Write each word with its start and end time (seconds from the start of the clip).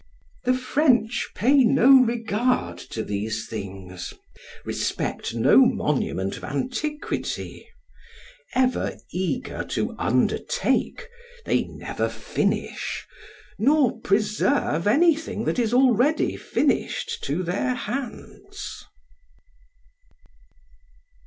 The 0.45 0.55
French 0.55 1.29
pay 1.35 1.57
no 1.63 2.01
regard 2.03 2.79
to 2.79 3.03
these 3.03 3.47
things, 3.47 4.15
respect 4.65 5.35
no 5.35 5.59
monument 5.63 6.37
of 6.37 6.43
antiquity; 6.43 7.67
ever 8.55 8.97
eager 9.11 9.63
to 9.65 9.95
undertake, 9.99 11.07
they 11.45 11.65
never 11.65 12.09
finish, 12.09 13.05
nor 13.59 13.99
preserve 13.99 14.87
anything 14.87 15.43
that 15.45 15.59
is 15.59 15.71
already 15.71 16.35
finished 16.35 17.23
to 17.25 17.43
their 17.43 17.75
hands. 17.75 18.83